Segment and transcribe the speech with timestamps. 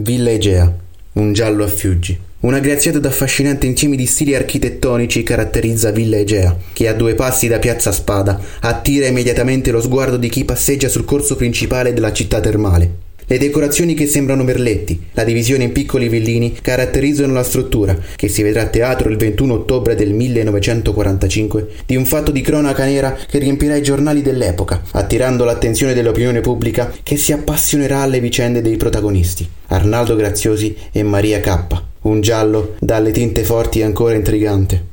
[0.00, 0.72] Villa Egea,
[1.14, 2.16] un giallo a Fiuggi.
[2.40, 7.48] Una graziata ed affascinante insieme di stili architettonici caratterizza Villa Egea, che a due passi
[7.48, 12.38] da Piazza Spada attira immediatamente lo sguardo di chi passeggia sul corso principale della città
[12.38, 13.07] termale.
[13.30, 18.42] Le decorazioni che sembrano merletti, la divisione in piccoli villini caratterizzano la struttura, che si
[18.42, 23.38] vedrà a teatro il 21 ottobre del 1945, di un fatto di cronaca nera che
[23.38, 29.46] riempirà i giornali dell'epoca, attirando l'attenzione dell'opinione pubblica che si appassionerà alle vicende dei protagonisti,
[29.66, 31.82] Arnaldo Graziosi e Maria K.
[32.00, 34.86] Un giallo dalle tinte forti e ancora intrigante.